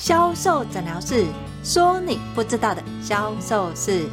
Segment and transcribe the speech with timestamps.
[0.00, 1.26] 销售诊疗室
[1.62, 4.08] 说你不知道的销售事。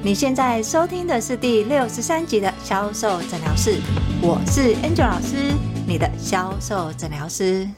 [0.00, 3.80] 你现在收听的是第六十三集的销售诊疗室，
[4.22, 5.52] 我是 Angel 老师，
[5.84, 7.68] 你的销售诊疗师。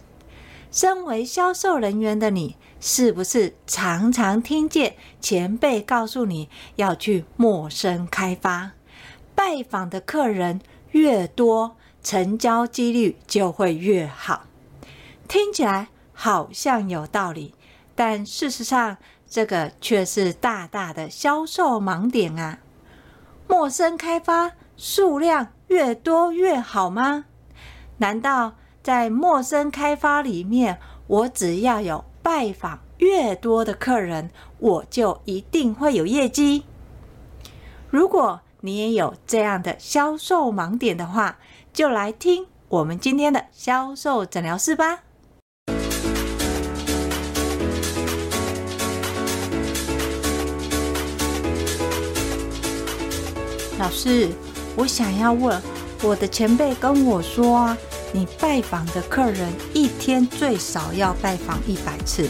[0.71, 8.72] 身为销售人员的你，是不是常常听见前辈告诉你要去陌生开发，
[9.34, 10.60] 拜访的客人
[10.90, 14.42] 越多，成交几率就会越好？
[15.26, 15.88] 听起来
[16.21, 17.55] 好像有道理，
[17.95, 18.96] 但事实上，
[19.31, 22.59] 这个却是大大的销售盲点啊！
[23.46, 27.26] 陌生开发数量越多越好吗？
[27.99, 36.64] 难道在陌生开发里面，我只要有拜访越多的客人，我就一定会有业绩？
[37.91, 41.39] 如果你也有这样的销售盲点的话，
[41.73, 45.05] 就来听我们今天的销售诊疗室吧。
[53.79, 54.29] 老师，
[54.77, 55.61] 我想要问，
[56.03, 57.79] 我的前辈跟我说啊，
[58.12, 62.29] 你拜访的客人一天最少要拜访一百次，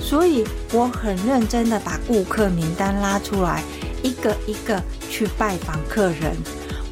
[0.00, 3.62] 所以我很认真的把顾客名单拉出来，
[4.02, 6.34] 一个一个去拜访客人。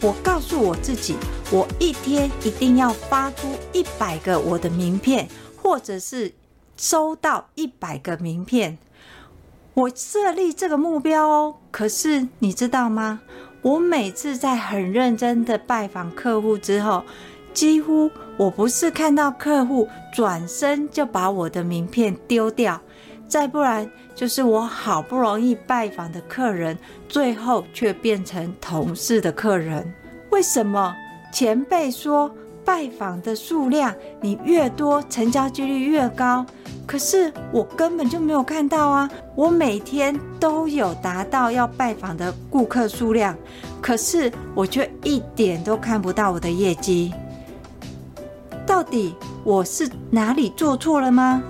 [0.03, 1.17] 我告诉我自己，
[1.51, 6.35] 我一天一定要发出一百个我的名片，或者是
[6.77, 8.77] 收到一百个名片。
[9.73, 13.21] 我设立这个目标哦，可是你知道吗？
[13.69, 17.05] 我每次在很认真的拜访客户之后，
[17.53, 22.81] 几乎我不是看到客户转身就把我的名片丢掉，
[23.29, 26.79] 再不然就是我好不容易拜访的客人，
[27.11, 29.93] 最后却变成同事的客人。
[30.31, 30.97] 为什么？
[31.31, 32.35] 前辈说
[32.69, 36.45] 拜访的数量你越多，成交几率越高。
[36.87, 39.11] 可是我根本就没有看到啊！
[39.35, 43.35] 我每天都有达到要拜访的顾客数量，
[43.81, 47.15] 可是我却一点都看不到我的业绩。
[48.67, 49.15] 到底
[49.45, 51.43] 我是哪里做错了吗？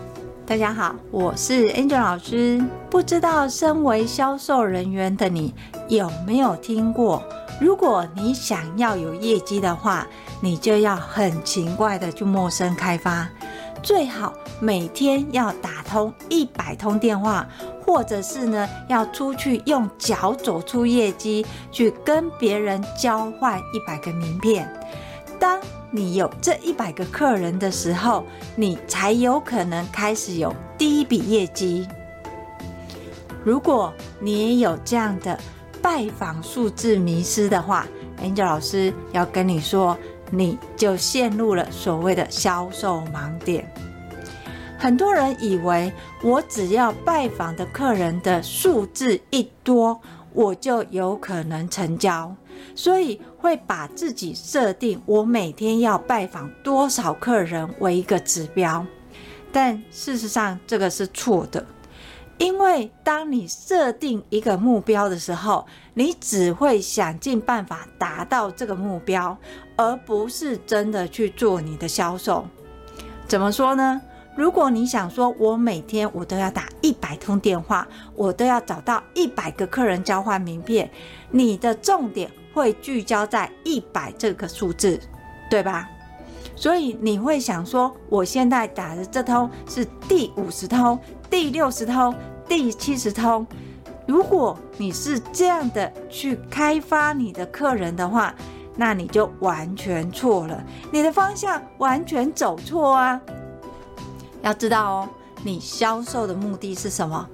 [0.47, 2.63] 大家好，我是 Angel 老师。
[2.89, 5.53] 不知道身为销售人员的你
[5.89, 7.25] 有没有听过？
[7.61, 10.07] 如果你想要有业绩的话，
[10.41, 13.29] 你就要很勤快的去陌生开发。
[13.83, 17.47] 最好每天要打通一百通电话，
[17.85, 24.69] 或者是呢，要出去用脚走出业绩，去跟别人交换一百个名片。
[25.39, 25.61] 当
[25.91, 28.25] 你有这一百个客人的时候，
[28.57, 31.89] 你才有可能开始有第一笔业绩。
[33.45, 35.39] 如果你也有这样的
[35.83, 37.87] 拜访数字迷失的话
[38.23, 39.97] ，Angel 老师要跟你说。
[40.31, 43.67] 你就陷入了所谓的销售盲点。
[44.79, 45.91] 很多人以为
[46.23, 49.99] 我只要拜访的客人的数字一多，
[50.35, 52.37] 我就有可能成交，
[52.75, 58.85] 所以会把自己设定我每天要拜访多少客人为一个指标。
[59.51, 61.65] 但事实上，这个是错的。
[62.39, 69.37] 因为当你设定一个目标的时候，你只会想尽办法达到这个目标，
[69.77, 72.47] 而不是真的去做你的销售。
[73.27, 74.01] 怎么说呢？
[74.37, 80.89] 如果你想说，我每天我都要打一百通电话，我都要找到一百个客人交换名片，
[81.33, 85.01] 你的重点会聚焦在一百这个数字，
[85.51, 85.89] 对吧？
[86.55, 90.97] 所以你会想说，我现在打的这通是第五十通。
[91.31, 92.15] 第六十通、
[92.49, 93.47] 第七十通，
[94.07, 98.35] 如果你是这样的去开发你的客人的话，
[98.77, 100.63] 那你就完全错了，
[100.93, 103.21] 你的方向完全走错啊！
[104.43, 105.09] 要知道哦，
[105.43, 107.29] 你销售的目的是什么？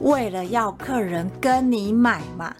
[0.00, 2.54] 为了要客人跟你买嘛。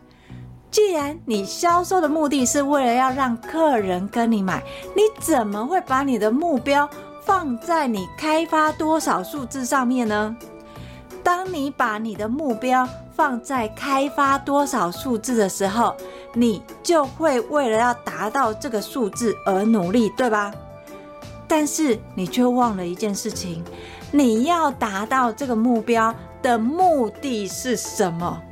[0.70, 4.62] 既然你销售的目的是为了要让客人跟你买，
[4.94, 6.88] 你怎么会把你的目标
[7.24, 10.36] 放在你开发多少数字上面呢？
[11.22, 15.94] 当你把你的目标放在开发多少数字的时候，
[16.34, 20.52] 你就会为了要达到这个数字而努力，对吧？
[21.46, 23.62] 但是你却忘了一件事情，
[24.10, 28.42] 你要达到这个目标的目的是什么？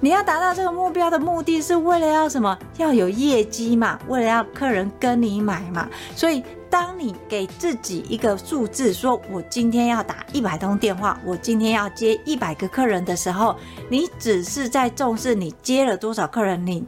[0.00, 2.56] 你要达到这个目标的目的是为了要什么？
[2.76, 6.44] 要有业绩嘛，为了要客人跟你买嘛，所以。
[6.74, 13.54] 当你给自己一个数字，说我今天要打一百通电话，我今天要接一百个客人的时候，
[13.88, 16.84] 你只是在重视你接了多少客人，你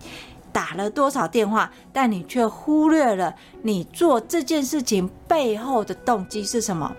[0.50, 6.93] 打了多少电话，但你却忽略了你做这件事情背后的动机是什么？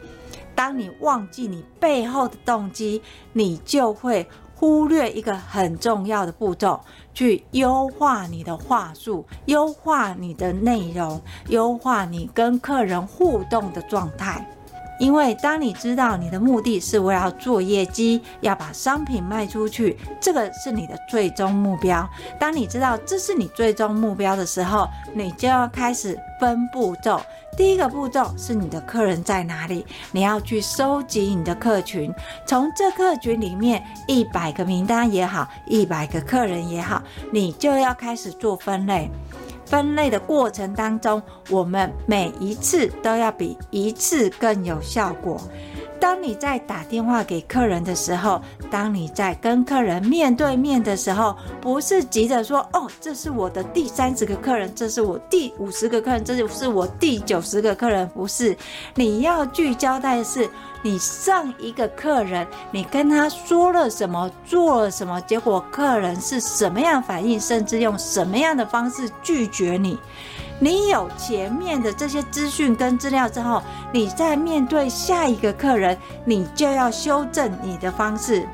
[0.56, 3.02] 当你忘记你背后的动机，
[3.34, 4.26] 你就会
[4.56, 6.80] 忽略一个很重要的步骤，
[7.18, 14.48] 去优化你的话术，优化你的内容，优化你跟客人互动的状态。
[15.00, 22.08] 因为当你知道你的目的是为了做业绩，要把商品卖出去，这个是你的最终目标。
[22.40, 27.22] 当你知道这是你最终目标的时候，你就要开始分步骤。
[27.56, 32.14] 第一个步骤是你的客人在哪里，你要去收集你的客群，
[32.46, 37.02] 从这客群里面一百个名单也好，一百个客人也好，
[37.32, 39.10] 你就要开始做分类。
[39.70, 45.40] 分类的过程当中，我们每一次都要比一次更有效果。
[46.00, 58.56] 当你在打电话给客人的时候，当你在跟客人面对面的时候，不是急着说：“哦，这是我的第三十个客人，这是我第五十个客人，这就是我第九十个客人。”不是，
[58.96, 60.50] 你要聚焦的是
[60.82, 69.98] 你上一个客人，你跟他说了什么，做了什么，结果客人是什么样反应，甚至用什么样的方式拒绝你。
[70.60, 73.62] 你有前面的这些资讯跟资料之后，
[73.94, 78.48] 你在面对下一个客人，你就要修正你的方式。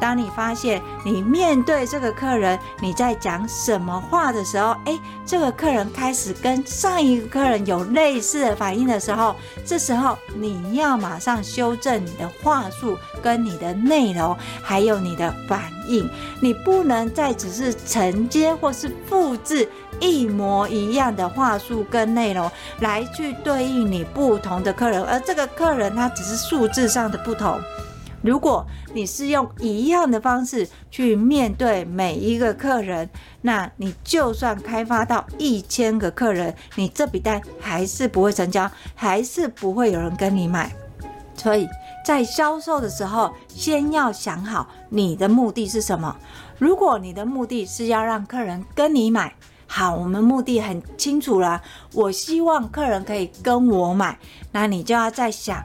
[0.00, 16.08] 当你发现你面对这个客人，你在讲什么话的时候，诶，这个客人开始跟上一个客人有类似的反应的时候，这时候你要马上修正你的话术、跟你的内容，还有你的反应。
[16.40, 19.68] 你不能再只是承接或是复制
[20.00, 22.50] 一模一样的话术跟内容
[22.80, 27.58] 来去对应你不同的客人，而这个客人他只是数字上的不同。
[28.24, 33.10] 如果你是用一样的方式去面对每一个客人，
[33.42, 40.74] 那你就算开发到一千个客人，你这笔单还是不会成交，还是不会有人跟你买。
[41.36, 41.68] 所以
[42.02, 46.16] 在销售的时候，先要想好你的目的是什么。
[46.58, 49.34] 如果你的目的是要让客人跟你买，
[49.66, 51.60] 好，我们目的很清楚了，
[51.92, 54.18] 我希望客人可以跟我买，
[54.52, 55.62] 那你就要在想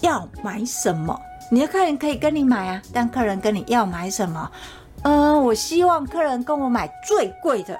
[0.00, 1.16] 要买什么。
[1.52, 4.50] 你的客人可以跟你买啊，但客人跟你要买什么？
[5.02, 7.78] 嗯、我希望客人跟我买最贵的，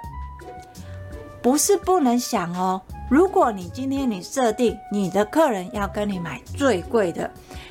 [1.41, 2.83] 不是不能想哦。
[3.09, 7.31] 如果你今天你设定你的客人要跟你买最贵的，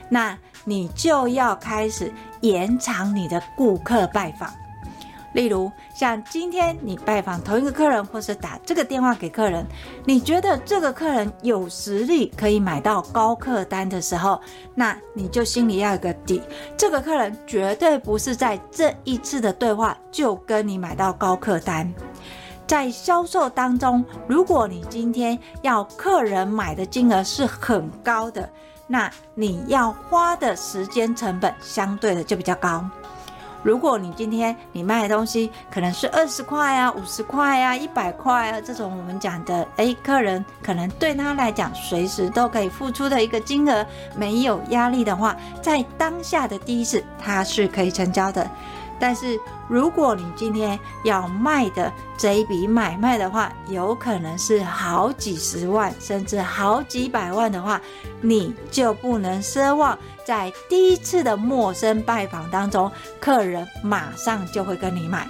[0.09, 4.51] 那你就要开始延长你的顾客拜访。
[5.33, 9.65] 例如，像今天你拜访同一个客人，或是打这个电话给客人，
[10.05, 14.39] 你觉得这个客人有实力可以买到高客单的时候，
[14.75, 16.41] 那你就心里要有个底，
[16.75, 21.93] 这个客人绝对不是在这一次的对话就跟你买到高客单。
[22.67, 28.49] 在销售当中，如果你今天要客人买的金额是很高的，
[28.87, 32.89] 那你要花的时间成本相对的就比较高。
[33.63, 43.85] 如果你今天你卖的东西可能是二十块啊、五十块啊、一百块啊这种我们讲的，诶，客人可能对他来讲随时都可以付出的一个金额，
[44.15, 48.49] 没有压力的话，在当下的第一次他是可以成交的。
[49.01, 49.37] 但是
[49.67, 57.81] 如果你今天要卖的这一笔买卖的话，有可能是好几十万甚至好几百万的话，
[58.21, 65.27] 你就不能奢望在第一次的陌生拜访当中，客人马上就会跟你买。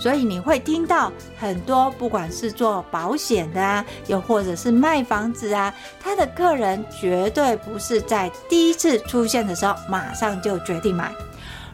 [0.00, 11.12] 所以你会听到很多，不管是做保险的啊，又或者是卖房子啊，他的客人绝对不是在第一次出现的时候马上就决定买。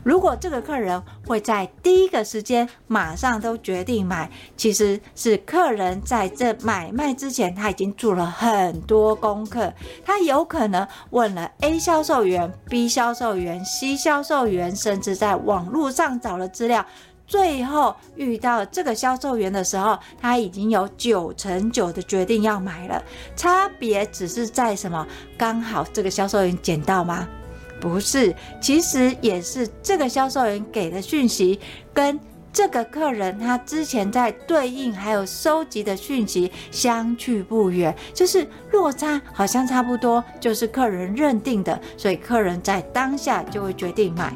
[0.05, 9.73] 如果这个客人会在第一个时间马上都决定买，其实是客人在这买卖之前他已经做了很多功课，
[10.05, 16.85] 他有可能问了 A 销售员、B 销售员、C 销售员，甚至在网络上找了资料，
[17.27, 23.03] 最后遇到这个销售员的时候，他已经有九成九的决定要买了。
[23.35, 25.07] 差别只是在什么？
[25.39, 27.27] 刚好这个销售员捡到吗？
[27.85, 31.61] 不是，其实也是这个销售员给的讯息
[31.93, 32.19] 跟
[32.51, 44.35] 这个客人他之前在对应还有收集的讯息相去不远，就是落差好像差不多，就是客人认定的，所以客人在当下就会决定买。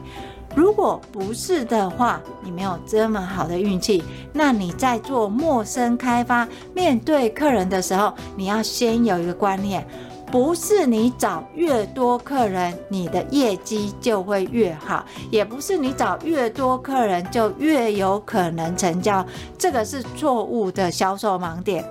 [0.55, 4.03] 如果不是的话，你没有这么好的运气，
[4.33, 9.87] 那你在做陌生开发面对客人的时候，你要先有一个观念。
[10.31, 19.25] 不是你找越多客人，你的业绩就会越好；也不是你找越多客人就越有可能成交，
[19.57, 21.85] 这个是错误的销售盲点。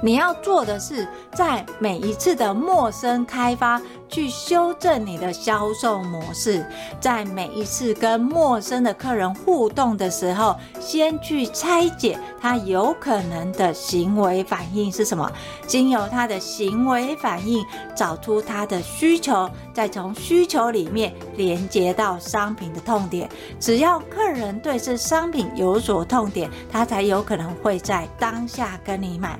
[0.00, 6.64] 你要做的是，在每一次的陌生开发去修正你的销售模式，
[7.00, 15.30] 在每一次跟陌生的客人互动的时候，先去拆解他有可能的行为反应是什么，
[15.66, 23.28] 经由他的行为反应找出他的需求，再从需求里面连接到商品的痛点。
[23.60, 29.38] 只要客人对这商品有所痛点，他才有可能会在当下跟你买。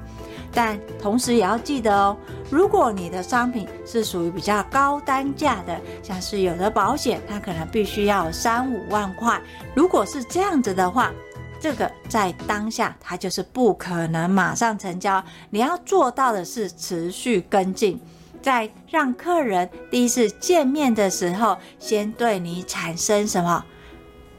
[0.52, 2.16] 但同时也要记得哦，
[2.50, 9.40] 如果你的商品是属于比较高单价的，像是有的保险，它可能必须要三五万块。
[9.74, 11.12] 如果是这样子的话，
[11.60, 15.22] 这个在当下它就是不可能马上成交。
[15.50, 18.00] 你要做到的是持续跟进，
[18.40, 23.64] 在让客人第一次见面的时候，先对你产生什么？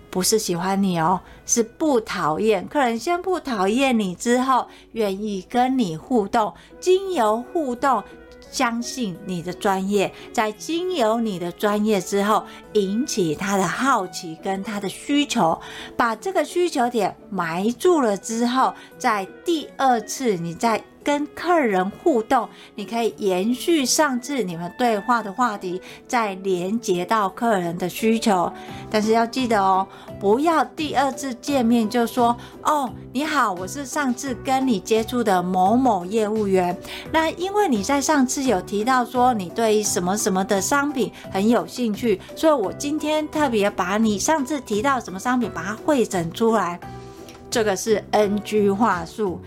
[0.09, 2.67] 不是喜欢你哦，是不讨厌。
[2.67, 8.03] 客人先不讨厌你之后，愿意跟你互动，经由互动，
[8.51, 15.59] 相信你的专业，在经由你的专业之后，引起他的好奇跟他的需求，
[15.95, 28.51] 把这个需求点埋住了之后，在第二次你再跟客人互动，你可以延续上次你们对话的话题，再连接到客人的需求。
[28.89, 29.87] 但是要记得哦，
[30.19, 36.77] 不要第二次见面就说：“哦，你好，我是上次跟你接触的某某业务员。”
[37.11, 46.79] 那因为你在上次有提到说你对什么什么的商品很有兴趣，所以我今天特别把你上次提到什么商品把它汇整出来。
[47.49, 49.41] 这个是 NG 话术。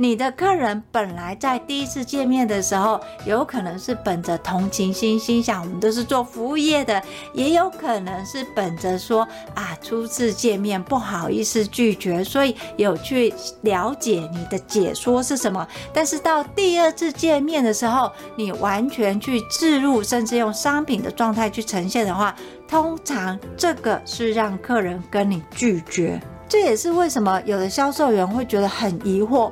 [0.00, 7.02] 你的客人本来在第一次见面的时候，有可能是本着同情心，心想我们都是做服务业的，
[7.34, 15.66] 也有可能是本着说啊，初次见面不好意思拒绝，所以有去了解你的解说是什么。
[15.92, 22.32] 但是到第二次见面的时候，你完全去置入，甚至用商品的状态去呈现的话，
[22.68, 26.20] 通常这个是让客人跟你拒绝。
[26.48, 29.50] 这也是为什么有的销售员会觉得很疑惑。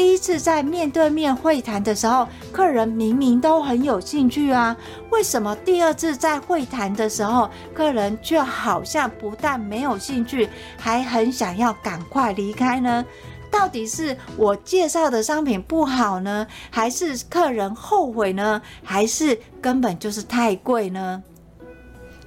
[0.00, 4.74] 第一次在面对面会谈的时候，客人明明都很有兴趣啊，
[5.10, 13.04] 为什么第二次在会谈的时候，客人却好像不但没有兴趣，还很想要赶快离开呢？
[13.50, 21.22] 到底是我介绍的商品不好呢，还是客人后悔呢，还是根本就是太贵呢？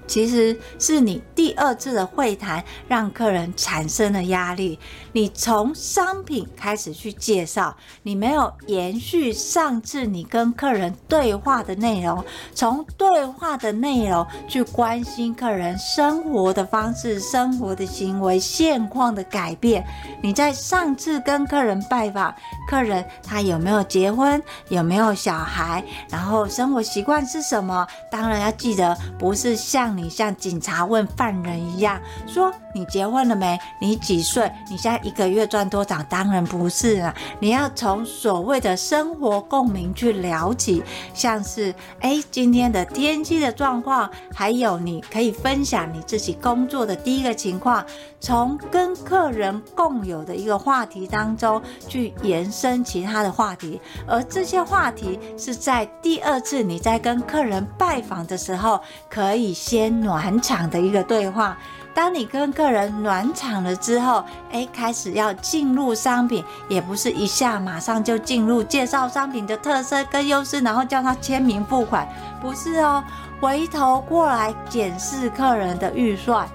[0.06, 4.77] 其实是你第二次的会谈让客人产生了压力。
[5.13, 19.86] 你从商品开始去介绍，你没有延续上次你跟客人对话的内容，从对话的内容去关心客人生活的方式、生活的行为、现况的改变。
[20.22, 22.36] 你在上次跟客人拜访，
[22.67, 27.88] 客人他有没有结婚，有没有小孩，然后生活习惯是什么？
[28.12, 29.93] 当然要记得，不是像。
[29.93, 33.58] 你像警察问犯人一样，说你结婚了没？
[33.80, 34.51] 你几岁？
[34.70, 36.03] 你现在一个月赚多少？
[36.03, 37.15] 当然不是啊！
[37.39, 47.84] 你要从所谓的生活共鸣去聊起，像是诶，今天的天气的状况，还有你可以分享你自己工作的第一个情况，
[48.20, 59.94] 从跟客人共有的一个话题当中去延伸其他的话题，而这些话题是在第二次你在跟客人拜访的时候可以先。
[60.03, 61.58] 暖场的一个对话，
[61.93, 72.07] 当你跟客人暖场了之后，诶，开始要进入商品，也不是一下马上就进入介绍商品的特色跟优势，然后叫他签名付款，
[72.41, 73.03] 不是哦，
[73.39, 76.47] 回头过来检视客人的预算，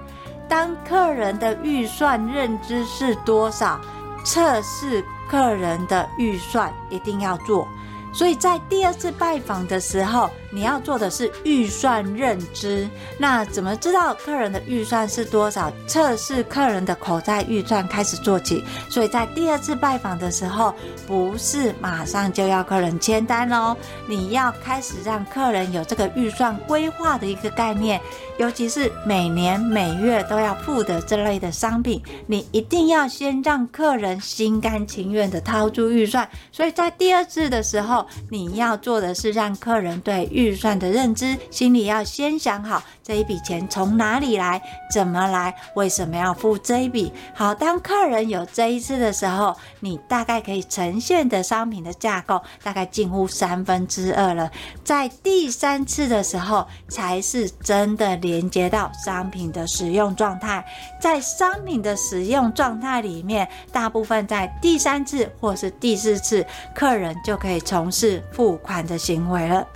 [0.49, 3.81] 当客人的预算认知是多少，
[4.25, 7.69] 测试客人的预算一定要做。
[8.11, 12.89] 所以在第二次拜访的时候，你要做的是预算认知。
[13.19, 15.73] 那怎么知道客人的预算是多少？
[15.87, 18.65] 测试客人的口袋预算开始做起。
[18.89, 20.75] 所以在第二次拜访的时候，
[21.07, 23.77] 不是马上就要客人签单哦，
[24.07, 28.01] 你要开始让客人有这个预算规划的一个概念。
[28.39, 36.29] 尤其是每年每月都要付的这类的商品，你一定要先让客人心甘情愿的掏出预算。
[36.53, 47.13] 所以在第二次的时候，你要做的是让客人对预算的认知，心里要先想好这一笔钱从哪里来，怎么来，为什么要付这一笔。
[47.35, 54.49] 好，当客人有这一次的时候，你大概可以呈现的商品的架构大概近乎三分之二了。
[54.85, 60.65] 在第三次的时候，才是真的连接到商品的使用状态。
[61.01, 69.67] 在商品的使用状态里面，大部分在第三次或是第四次，客人就可以从事付款的行为了。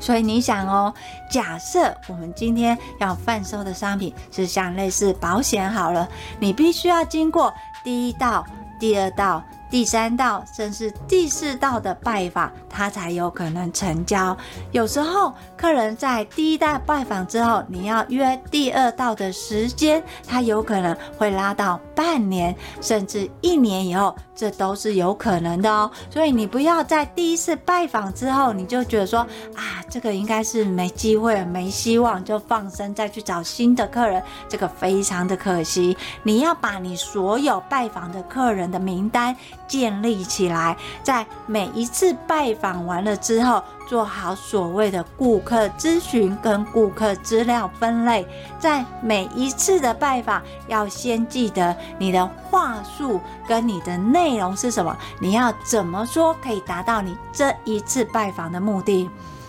[0.00, 0.92] 所以你想哦，
[1.30, 7.54] 假设我们今天要贩售的商品是像类似保险好了，你必须要经过
[7.84, 8.44] 第一道、
[8.80, 9.44] 第二道。
[9.70, 14.36] 第三道甚至第四道的拜访，他才有可能成交。
[14.70, 25.90] 有时候客人在第一道拜访之后，你要约第二道的时间，他有可能会拉到半年甚至一年以后，这都是有可能的哦。
[26.08, 29.20] 所以你不要在第一次拜访之后，你就觉得说
[29.54, 35.96] 啊，这个应该是没机会、没希望，就放生再去找新的客人，这个非常的可惜。
[36.22, 39.36] 你要把你所有拜访的客人的名单。
[39.66, 48.26] 建立起来，在每一次拜访完了之后，做好所谓的顾客咨询跟顾客资料分类。
[48.58, 59.08] 在每一次的拜访，要先记得你的话术跟你的内容是什么，你要怎么说可以达到你这一次拜访的目的。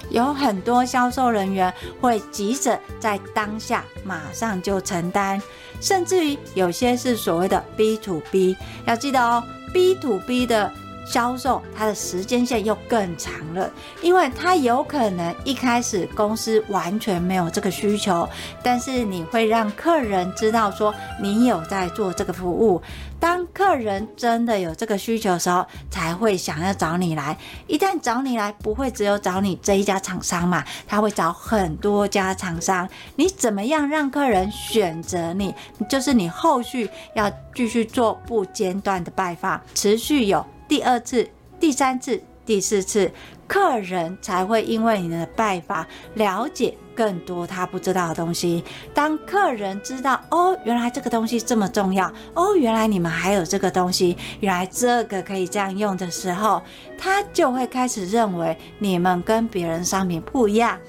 [0.10, 5.42] 有很多销售人员会急着在当下马上就承担，
[5.80, 9.42] 甚至于有些是所谓的 B to B，要记得哦。
[9.74, 10.70] B to B 的
[11.12, 13.70] 销售，它的时间线又更长了，
[14.02, 18.28] 因为它有可能一开始公司完全没有这个需求，
[18.64, 22.82] 但是你会让客人知道说你有在做这个服务。
[23.20, 27.38] 当客人真的有这个需求的时候，才会想要找你来。
[27.68, 32.90] 一旦找你来，不会只有找你这一家厂商嘛，他会找很多家厂商。
[33.18, 35.54] 你怎么样让客人选择你？
[35.88, 40.44] 就是你后续要继续做不间断的拜访，持续有。
[40.72, 41.28] 第二次、
[41.60, 43.12] 第三次、第四次，
[43.46, 48.64] 客人才会因为你的拜访了解更多他不知道的东西。
[48.94, 56.62] 当客人知道哦，原来这个东西这么重要，哦，原来你们还有这个东西，原来这个可以这样用的时候，
[56.98, 60.80] 他就会开始认为你们跟别人商品不一样。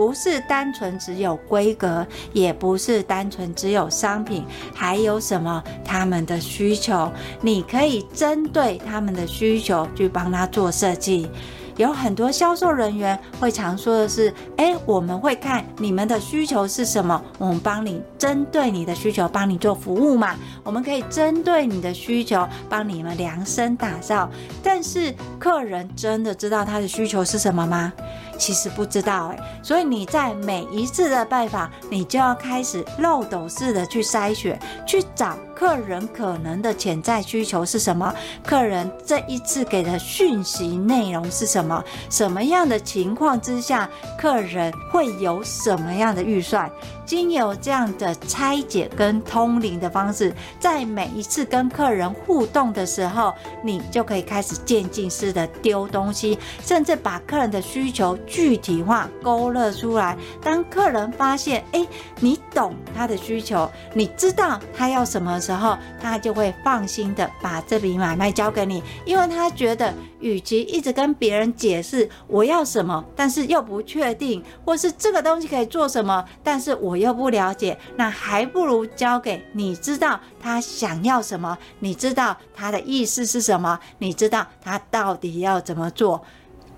[0.00, 7.12] 不是单纯只有规格，也不是单纯只有商品，还有什么他们的需求？
[7.42, 11.30] 你可以针对他们的需求去帮他做设计。
[11.76, 20.34] 有很多销售人员会常说的是：“诶，我们会看你们的需求是什么，我们帮你针对你的需求帮你做服务嘛。
[20.64, 24.30] 我们可以针对你的需求帮你们量身打造。
[24.62, 27.92] 但是客人真的知道他的需求是什么吗？”
[28.40, 46.70] 其实不知道哎，所以你在每一次的拜访，你就要开始漏斗式的去筛选，去找客人可能的潜在需求是什么，客人这一次给的讯息内容是什么，什么样的情况之下，客人会有什么样的预算。
[47.10, 60.16] 经由这样的拆解跟通灵的方式，在每一次跟客人互动的时候，你就可以开始渐进式的丢东西，甚至把客人的需求具体化勾勒出来。
[60.40, 61.84] 当客人发现，哎，
[62.20, 69.92] 你懂他的需求，你知道他要什么时候，他就会放心的把这笔买卖交给你，因为他觉得。
[70.20, 86.22] 与其一直跟别人解释我要什么，但是又不确定，或是这个东西可以做什么，但是我又不了解，那还不如交给你知道他想要什么，你知道他的意思是什么，你知道他到底要怎么做，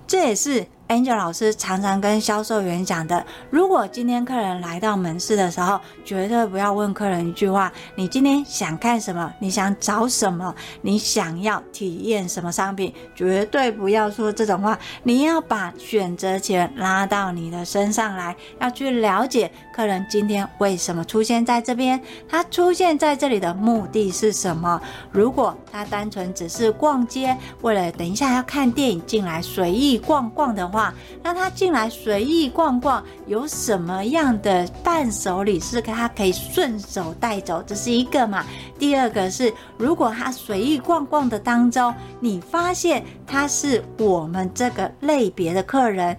[0.07, 0.65] 这也是。
[0.89, 9.33] Angel 老师常常跟销售员讲的：如果今天客人来到门市的时候，绝对不要问客人一句话：“你今天想看什么？
[9.39, 10.53] 你想找什么？
[10.81, 14.77] 你想要体验什么商品？”绝对不要说这种话。
[15.03, 24.79] 你要把选择权拉到你的身上来，要去了解客人今天为什么出现在这边，他出现在这里的目的是什么。
[25.11, 37.63] 如果他单纯只是逛街，为了等一下要看电影进来随意逛逛的话，让他进来随意逛逛，有什么样的伴手礼是他可以顺手带走？
[37.65, 38.43] 这是一个嘛。
[38.79, 46.17] 第二个是，如果他随意逛逛的当中，你发现他是我们这个类别的客人，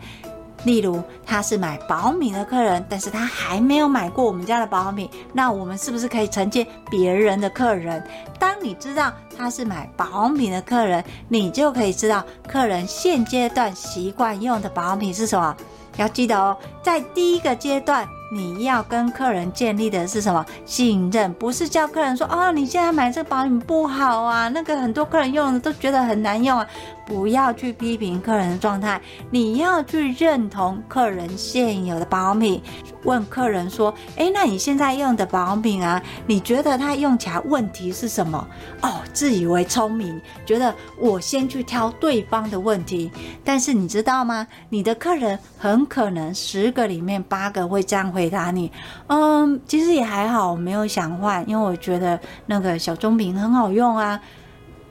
[0.65, 8.03] 例如他是买保养品的客人，但是他还没有买过我们家的保养品，那我们是不是可以承接别人的客人？
[8.39, 15.57] 当你知道他是买保养品的客人，你就可以知道客人现阶段习惯用的保养品是什么。
[15.97, 21.33] 要记得哦，在第一个阶段，你要跟客人建立的是什么信任？
[21.35, 26.67] 不是叫客人说哦，你现在买这个保养不好啊，那个很多客人用的都觉得很难用啊。
[27.07, 28.99] 不要去批评客人的状态，
[29.31, 32.63] 你要去认同客人现有的保养品。
[33.03, 38.49] 问客人说：“诶，那你现在用的保养品啊，你觉得它用起来问题是什么？”
[38.81, 43.11] 哦，自以为聪明，觉得我先去挑对方的问题。
[43.45, 44.47] 但是你知道吗？
[44.71, 48.73] 你的客人很可能十个里面八个会这样回回答你
[49.09, 54.19] ：“嗯，其实也还好，我没有想换，因为我觉得那个小棕瓶很好用啊。”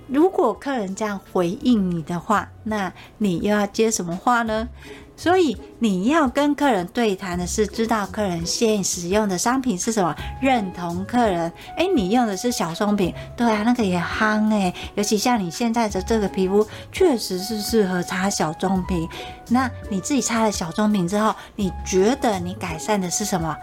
[0.08, 4.68] 如果客人这样回应你的话，那你又要接什么话呢？
[5.16, 11.52] 所以你要跟客人对谈的是，知道客人现使用的商品是什么，认同客人。
[11.78, 14.74] 哎，你用的是小棕瓶，对啊，那个也夯哎。
[14.96, 19.08] 尤其像你现在的这个皮肤，确实是适合擦小棕瓶。
[19.54, 23.56] 那你自己擦了小棕瓶之后，你觉得你改善的是什么？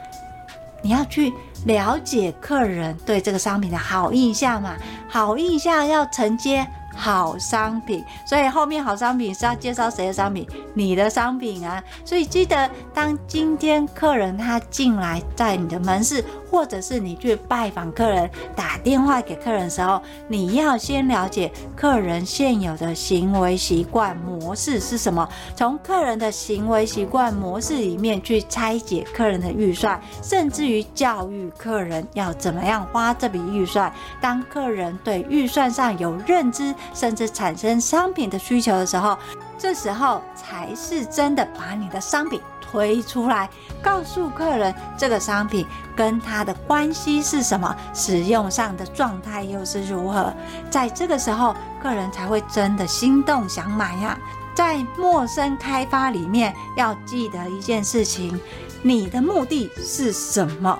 [0.83, 1.31] 你要去
[1.66, 4.76] 了解客人对这个商品的好印象嘛？
[5.09, 6.66] 好印象要承接
[7.00, 10.46] 好商品，所以后面好商品是要介绍谁的商品？
[10.74, 11.82] 你的商品啊！
[12.04, 33.90] 所以记得，当今天客人他进来在你的门市，或者是你去拜访客人，打电话给客人的时候，你要先了解客人现有的行为习惯模式是什么，从客人的行为习惯模式里面去拆解客人的预算，甚至于教育客人要怎么样花这笔预算。
[34.20, 39.16] 当客人对预算上有认知，甚至产生商品的需求的时候，
[39.59, 43.48] 这时候才是真的把你的商品推出来，
[43.83, 50.33] 告诉客人这个商品跟他的关系是什么，使用上的状态又是如何。
[50.70, 54.18] 在这个时候，客人才会真的心动想买呀。
[54.55, 58.38] 在陌生开发里面，要记得一件事情：
[58.83, 60.79] 你的目的是什么？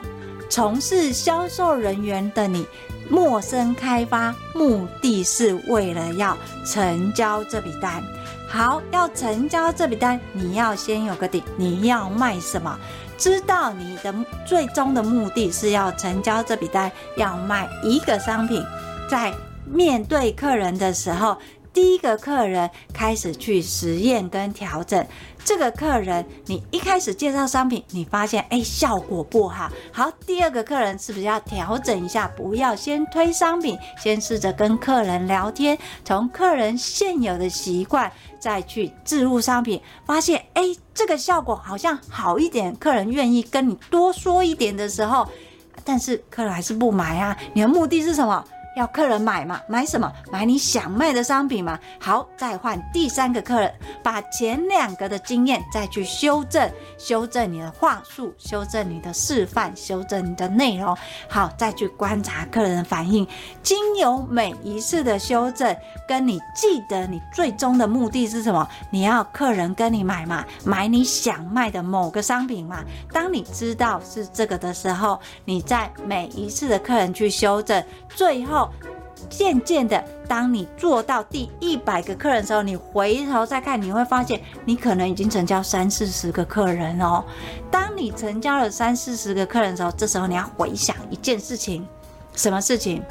[0.51, 2.66] 从事销售人员的你。
[3.11, 8.03] 陌生开发目的是为了要成交这笔单。
[8.49, 12.79] 好，要成交这笔单，你要先有个底，你要卖什么？
[13.18, 14.14] 知道你的
[14.46, 18.64] 最终的目的是要成交这笔单，要卖一个商品。
[19.11, 19.33] 在
[19.66, 21.37] 面对客人的时候，
[21.72, 25.06] 第一个客人开始去实验跟调整。
[25.42, 32.28] 这个客人，你一开始介绍商品，你发现哎效果不好，好，第二个客人是不是要调整一下？
[32.37, 45.26] 不要先推商品，先试着跟客人聊天，从客人现有的习惯再去置入商品，发现哎这个效果好像好一点，客人愿意跟你多说一点的时候，
[45.85, 48.44] 但是客人还是不买啊，你的目的是什么？
[48.76, 49.61] 要客人买嘛？
[49.66, 50.11] 买什么？
[50.30, 51.78] 买你想卖的商品嘛？
[51.98, 60.96] 好，再换第三个客人，把前两个的经验再去修正，修正你的话术，修正你的示范，修正你的内容。
[61.28, 63.26] 好，再去观察客人的反应。
[63.61, 68.66] 经由每一次的修正，跟你记得你最终的目的是什么？
[68.90, 70.44] 你要客人跟你买嘛？
[70.64, 72.85] 买你想卖的某个商品嘛？
[73.12, 78.61] 当你知道是这个的时候，你在每一次的客人去修正，最后。
[79.28, 87.24] 渐渐的，当你做到第一百个客人的时候，你回头再看，你会发现你可能已经成交三四十个客人哦。
[87.70, 91.87] 当你成交了三四十个客人的时候，这时候你要回想一件事情，
[92.35, 93.02] 什么事情？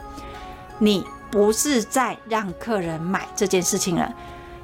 [0.78, 4.14] 你不是在让客人买这件事情了。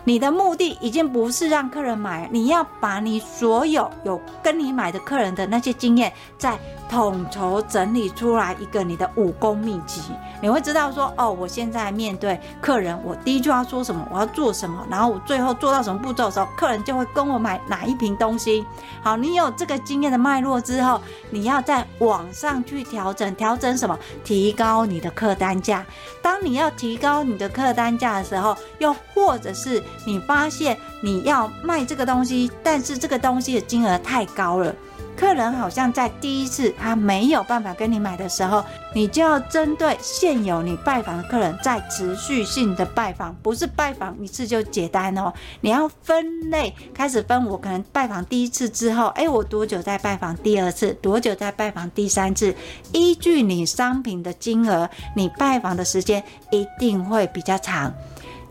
[0.06, 10.02] 你的目的已经不是让客人买，你要把你所有有跟你买的客人的那些经验，再统筹整理出来一个你的武功秘籍。
[10.42, 18.64] 你会知道说，哦，我现在面对客人，我第一句话说什么，我要做什么，然后我最后做到什么步骤的时候，客人就会跟我买哪一瓶东西。
[19.02, 23.98] 好，你有这个经验的脉络之后，你要再往上去调整，调整什么？
[24.24, 25.84] 提高你的客单价。
[26.22, 34.76] 当你要提高你的客单价的时候，又或者是你发现你要卖这个东西，但是这个东西的金额太高了。
[35.18, 38.62] 客人好像在第一次他没有办法跟你买的时候，
[38.94, 45.34] 你就要针对现有你拜访的客人，再持续性的拜访，不是拜访一次就结单哦。
[45.62, 47.46] 你要分类，开始分。
[47.46, 50.92] 我可能拜访第一次之后，哎，我多久再拜访第二次？
[50.96, 52.54] 多久再拜访第三次？
[52.92, 57.94] 依据你商品的金额，你拜访的时间一定会比较长。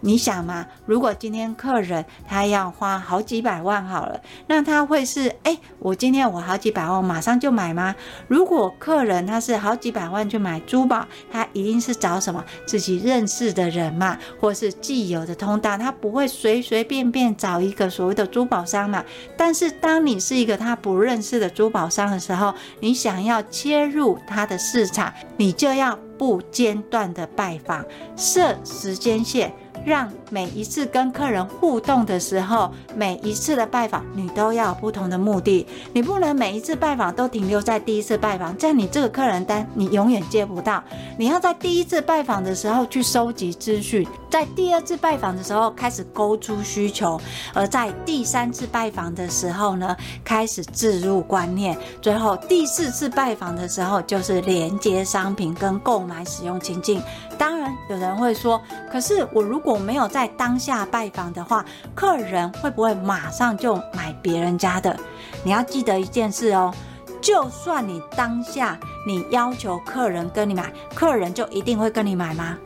[0.05, 7.95] 你想嘛，如果今天客人他要花好几百万好了，那他会是哎、我今天我好几百万，马上就买吗？
[8.29, 19.03] 如果客人他是好几百万去买珠宝，他一定是找什么自己认识的人嘛，或是既有的通道，他不会随随便便找一个所谓的珠宝商嘛。
[19.39, 27.83] 但是当你是一个他不认识的珠宝商的时候，你想要切入他的市场，你就要不间断的拜访，
[28.15, 29.51] 设时间线。
[29.85, 35.67] 让每一次跟客人互动的时候，每一次的拜访，你都要有不同的目的。
[35.93, 40.83] 你不能每一次拜访都停留在第一次拜访，这样你这个客人单你永远接不到。
[41.19, 47.21] 你要在第一次拜访的时候去收集资讯，在第二次拜访的时候开始勾出需求，
[47.53, 57.03] 而在第三次拜访的时候呢，开始置入观念，最后第四次拜访的时候就是连接商品跟购买使用情境。
[57.37, 64.99] 当然，有人会说，可是我如果没有在当下拜访的话，客人会不会马上就买别人家的？
[65.43, 66.75] 你要记得一件事哦，
[67.21, 72.57] 就算你当下你要求客人跟你买，客人就一定会跟你买吗？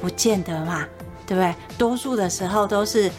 [0.00, 0.84] 不见得嘛，
[1.26, 1.54] 对不对？
[1.78, 3.10] 多数的时候都是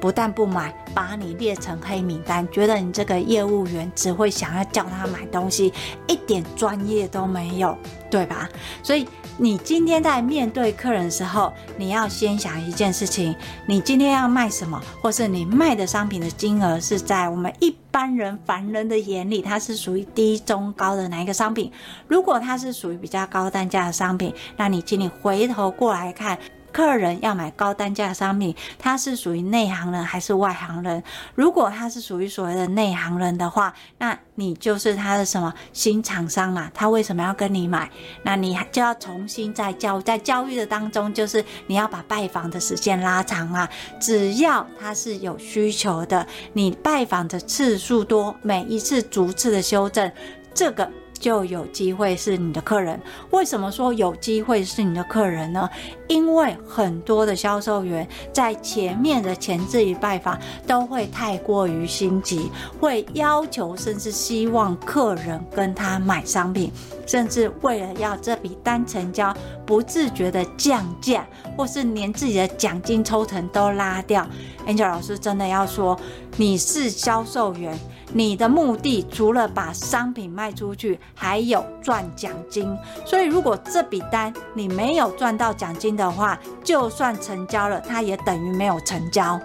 [0.00, 5.72] 不但不买，把你列成黑名单，觉得你这个业务员只会想要叫他买东西，
[6.08, 7.76] 一点专业都没有，
[8.10, 8.48] 对吧？
[8.82, 9.08] 所以。
[9.38, 13.34] 你今天在面对客人的时候，你要先想一件事情：
[13.66, 21.72] 你今天要卖什么，或是你卖的商品的金额是在我们一般人凡人的眼里，它是属于低、中、高的哪一个商品？
[22.06, 26.38] 如果它是属于比较高单价的商品，那你请你回头过来看。
[26.72, 31.02] 客人要买高单价商品，他是属于内行人还是外行人？
[31.34, 36.70] 如果他是属于所谓的内行人的话，那你就是他的什么新厂商嘛？
[36.74, 37.90] 他为什么要跟你买？
[38.22, 43.68] 那你就要重新再教，在教育的当中，就是你要把拜访的时间拉长嘛。
[44.00, 50.10] 只要他是有需求的，你拜访的次数多，每一次逐次的修正，
[50.54, 50.90] 这个。
[51.22, 53.00] 就有机会是你的客人。
[53.30, 55.70] 为什么说有机会是你的客人呢？
[56.08, 66.72] 因为很多的销售员在前面的前置与拜访都会太过于心急，会要求甚至希望客人跟他买商品，
[67.06, 69.32] 甚至为了要这笔单成交，
[69.64, 71.24] 不自觉的降价，
[71.56, 74.26] 或是连自己的奖金抽成都拉掉。
[74.66, 75.96] Angel 老师真的要说，
[76.36, 77.78] 你是销售员。
[78.14, 82.76] 你的目的除了把商品卖出去，还有赚奖金。
[83.06, 89.40] 所以，如果这笔单你没有赚到奖金的话，就算成交了，它也等于没有成交。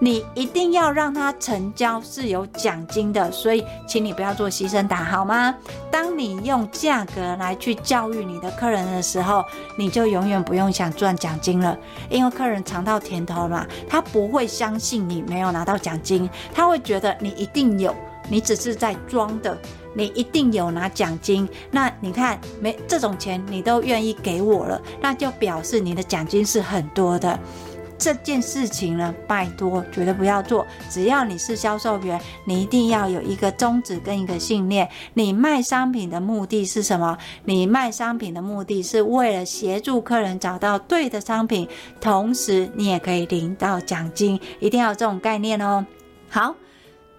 [0.00, 5.54] 你一定要让他成交是有奖金的，所以请你不要做牺牲打，好吗？
[5.90, 9.44] 当你用价格来去教育你的客人的时候，
[9.78, 11.78] 你就永远不用想赚奖金了，
[12.10, 17.94] 因为客人尝到甜头了嘛，他不会相信你没有拿到奖金，他会觉得你一定有，
[18.28, 19.56] 你只是在装的，
[19.94, 21.48] 你一定有拿奖金。
[21.70, 27.38] 那你看，没这种钱你都愿意给我了，那就表示你的奖金是很多的。
[27.96, 30.66] 这件事情呢，拜托绝对不要做。
[30.90, 34.88] 只要你是销售员，你一定要有一个宗旨跟一个信念。
[35.14, 37.16] 你卖商品的目的是什么？
[37.44, 41.68] 你卖商品的目的是为了协助客人找到对的商品，
[42.00, 44.38] 同时你也可以领到奖金。
[44.60, 45.86] 一定要有这种概念哦。
[46.28, 46.56] 好，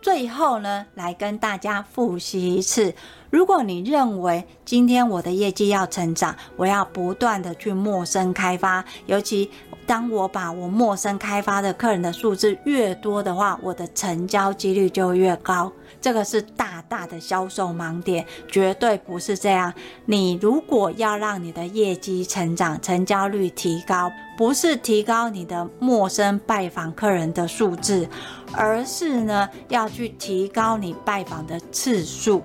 [0.02, 2.94] 最后呢，来跟大家复习一次。
[3.32, 9.50] 如果你认为今天我的业绩要成长，我要不断的去陌生开发，尤其
[9.86, 15.72] 当我把我陌生开发的客人的数字越多的话，我的成交几率就越高。
[16.02, 19.74] 这个是大大的销售盲点，绝对不是这样。
[20.06, 28.08] 你如果要让你的业绩成长，成交率提高，不是提高你的陌生拜访客人的数字，
[28.54, 32.44] 而是呢要去提高你拜访的次数。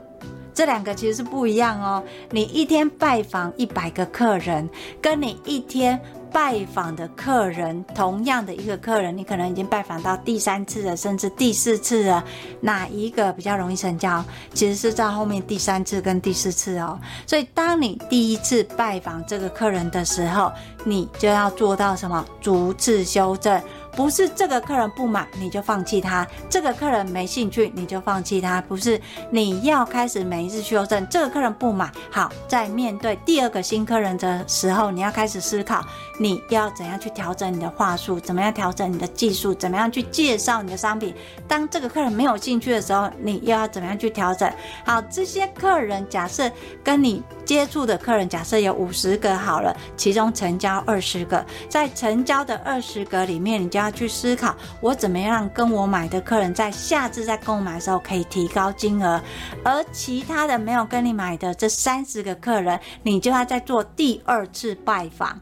[0.52, 2.02] 这两个其实是不一样哦。
[2.30, 4.68] 你一天拜访一百个客人，
[5.00, 5.98] 跟你一天
[6.32, 12.24] 拜访的客人，同样的一个客人，你可能已经拜访到第三次了，甚至第四次了，
[12.60, 14.24] 哪一个比较容易成交？
[14.54, 16.98] 其实是在后面第三次跟第四次哦。
[17.26, 20.52] 所以，当你第一次拜访这个客人的时候，
[20.84, 22.24] 你就要做到什么？
[22.40, 23.60] 逐次修正。
[23.96, 28.98] 不是这个客人不买你就放弃他，这个客人没兴趣你就放弃他，不是，
[29.30, 31.04] 你要开始每一次修正。
[31.08, 35.84] 这个客人不买，好，在面对第二个新客人的时候，你要开始思考，
[36.20, 41.14] 你要怎样去调整你的话术，怎么样调整你的技术，怎么样去介绍你的商品。
[41.48, 44.52] 当这个客人没有兴趣的时候，你又要怎么样去调整？
[44.84, 46.52] 好，这些客人假设
[46.84, 59.18] 跟你接触的客人假设有五十个好了，其中成交二十个，在成交的二十个里面，你就要去思考，我怎么样跟我买的客人在下次再购买的时候可以提高金额，
[59.64, 65.40] 而其他的没有跟你买的这三十个客人，你就要再做第二次拜访，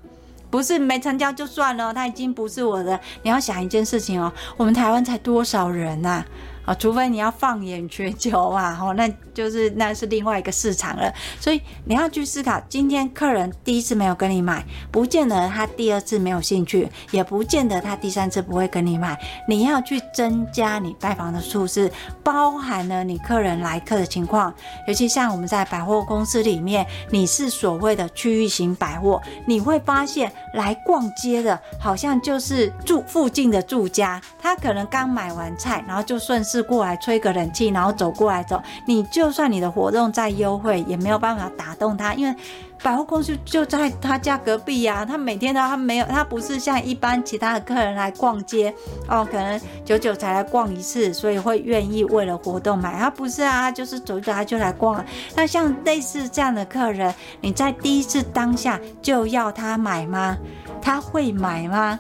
[0.51, 2.99] 不是没成交就算了，他已经不是我的。
[3.23, 6.09] 你要想一件事情哦，我们台湾才多少人呐？
[6.09, 6.27] 啊，
[6.75, 11.13] 除非你要放眼全球啊， 哦，那就是那是另外一个市场了。
[11.41, 19.19] 所以你要去思考，今天客人第一次没有跟你买，不见得他第二次没有兴趣，也不见得他第三次不会跟你买。
[19.49, 21.91] 你要去增加你拜访的数字，
[22.23, 24.53] 包含了你客人来客的情况。
[24.87, 36.58] 尤其像我们在百货公司里面，你是所谓的区域型百货，你会发现来逛街的，好像就是住附近的住家，他可能刚买完菜，然后就顺势。
[36.63, 42.35] 过来吹个冷气，然后走过来走，你就算你的活动再优惠，也没有办法打动他，因为
[42.83, 48.73] 百货公司就在他家隔壁呀、他每天都他没有，他不是像一般其他的客人来逛街
[49.09, 52.97] 哦，可能久久才来逛一次，所以会愿意为了活动买。
[52.99, 55.05] 他不是啊，就是走走他就来逛。
[55.35, 60.37] 那像类似这样的客人，你在第一次当下就要他买吗？
[60.81, 61.99] 他会买吗？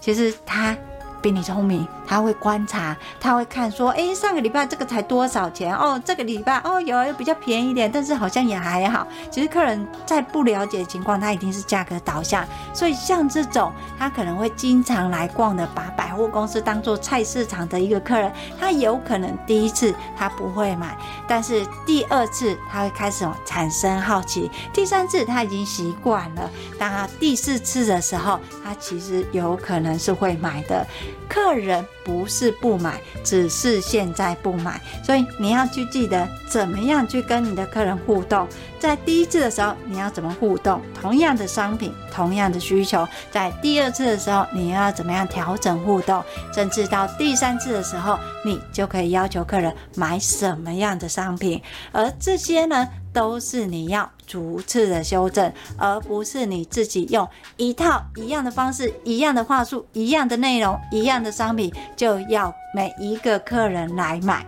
[0.00, 0.76] 其实他。
[1.20, 6.00] 比你聪明，他会观察，他会看说，诶，上个礼拜这个才多少钱哦？
[6.04, 9.06] 这个礼拜哦，有有比较便宜一点，但是好像也还好。
[9.30, 12.46] 其实客人在不了解情况，他一定是价格导向。
[12.72, 30.86] 所以像这种，他可能会经常来逛的，把百货公司当做菜市场的一个客人，他有可能第一次他不会买，但是第二次他会开始产生好奇，第三次他已经习惯了，当他第四次的时候，他其实有可能是会买的。
[31.28, 38.46] 客人不是不买，只是现在不买，所以你要去记得怎么样去跟你的客人互动。
[38.78, 40.80] 在第一次的时候，你要怎么互动？
[41.00, 46.22] 同样的商品，同样的需求，在第二次的时候，你要怎么样调整互动？
[46.54, 51.60] 甚至到第三次的时候，你就可以要求客人买什么样的商品。
[51.92, 64.46] 而这些呢，都是你要逐次的修正，而不是你自己用一套一样的方式、一样的话术、一样的内容、一样的商品，就要每一个客人来买。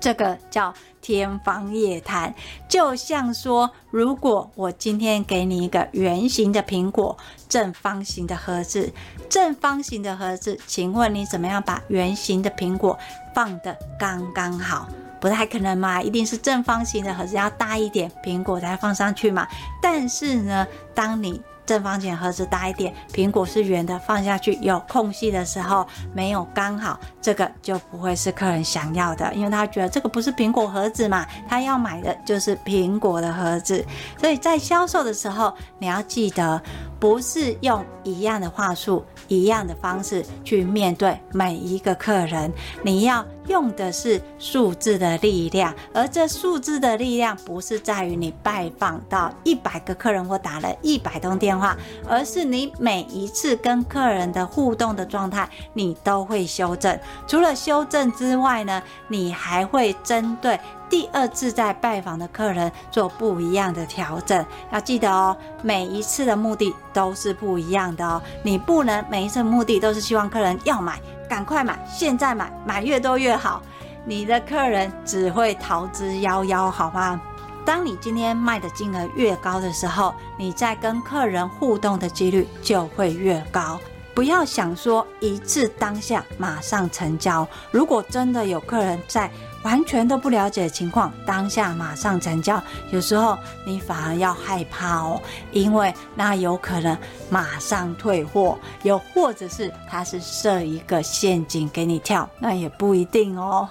[0.00, 2.34] 这个叫天方夜谭。
[2.68, 7.16] 就像说，如果我今天给你一个圆形的苹果，
[7.48, 8.92] 正方形的盒子，
[9.28, 12.98] 正方形的盒子，请问你怎么样把圆形的苹果
[13.32, 14.88] 放得刚刚好？
[15.22, 19.46] 不太可能嘛，一定是正方形的盒子要大一点，苹果才放上去嘛。
[19.80, 33.86] 但是呢，当你正方形盒子大一点，苹果是圆的，放下去有空隙的时候，没有刚好，这个就不会是客人想要的，因为他觉得这个不是苹果盒子嘛，他要买的就是苹果的盒子。
[34.18, 36.60] 所以在销售的时候，你要记得，
[36.98, 51.76] 不是用一样的话术、一样的方式去面对每一个客人，你要用的是数字的力量，而这数字的力量不是在于你拜访到一百个客人或打了一百通电话，
[52.08, 56.98] 而是你每一次跟客人的互动的状态，你都会修正。
[57.26, 60.58] 除了修正之外呢，你还会针对。
[60.90, 68.20] 第二次在拜访的客人做不一样的调整，要记得哦，每一次的目的都是不一样的哦。
[68.42, 71.00] 你不能每一次目的都是希望客人要买，
[71.32, 73.62] 赶快买，现在买，买越多越好。
[74.04, 77.18] 你的客人只会逃之夭夭，好吗？
[77.64, 83.80] 当你今天卖的金额越高的时候，你在跟客人互动的几率就会越高。
[84.14, 87.48] 不要想说一次当下马上成交。
[87.70, 89.30] 如果真的有客人在
[89.62, 95.20] 完全都不了解情况，当下马上成交，有时候你反而要害怕哦，
[95.52, 96.96] 因为那有可能
[97.30, 103.68] 马上退货，又或者是他是设一个陷阱给你跳，那也不一定哦。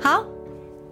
[0.00, 0.24] 好，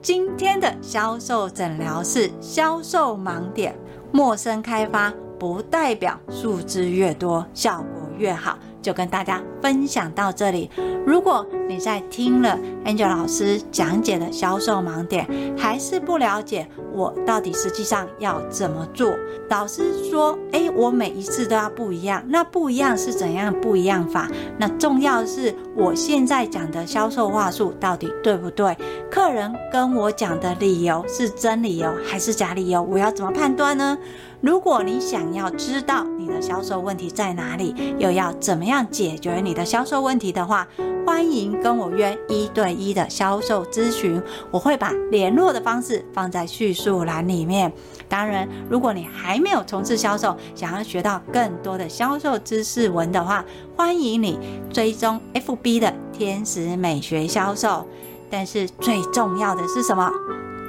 [0.00, 3.76] 今天的销售诊疗是销售盲点：
[4.12, 10.70] 陌生开发不代表数字越多效果越好，就跟大家分享到这里。
[11.06, 19.12] 如果你在听了 Angel 老师讲解的销售盲点，还是不了解我到底实际上要怎么做，
[19.48, 24.28] 老师说，诶，我每一次都要不一样，那不一样是怎样不一样法？
[24.58, 28.76] 那重要的是我现在讲的销售话术到底对不对？
[29.10, 32.82] 客人跟我讲的理由是真理由还是假理由？
[32.82, 33.96] 我要怎么判断呢？
[34.40, 40.64] 如果你想要知道你的销售问题在哪里，又要怎么样解决你的销售问题的话，
[41.04, 44.22] 欢迎跟我约一对一的销售咨询。
[44.52, 47.72] 我会把联络的方式放在叙述栏里面。
[48.08, 53.44] 当然，如果你还没有从事销售，想要学到更多的销售知识文的话，
[53.76, 54.38] 欢迎你
[54.72, 57.84] 追踪 FB 的天使美学销售。
[58.30, 60.08] 但是最重要的是什么？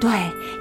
[0.00, 0.10] 对，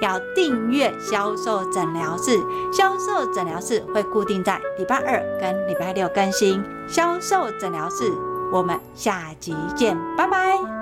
[0.01, 2.37] 要订阅销售诊疗室。
[2.73, 6.61] 销售诊疗室会固定在礼拜二跟礼拜六更新。
[6.87, 8.11] 销售诊疗室，
[8.51, 10.78] 我们下集见，拜拜。